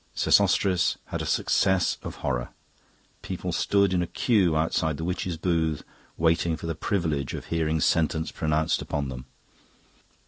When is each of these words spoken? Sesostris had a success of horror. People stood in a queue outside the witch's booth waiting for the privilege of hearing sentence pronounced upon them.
Sesostris 0.15 0.97
had 1.09 1.21
a 1.21 1.27
success 1.27 1.97
of 2.01 2.15
horror. 2.25 2.49
People 3.21 3.51
stood 3.51 3.93
in 3.93 4.01
a 4.01 4.07
queue 4.07 4.57
outside 4.57 4.97
the 4.97 5.03
witch's 5.03 5.37
booth 5.37 5.83
waiting 6.17 6.57
for 6.57 6.65
the 6.65 6.73
privilege 6.73 7.35
of 7.35 7.45
hearing 7.53 7.79
sentence 7.79 8.31
pronounced 8.31 8.81
upon 8.81 9.09
them. 9.09 9.27